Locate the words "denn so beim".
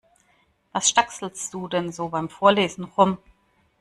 1.67-2.27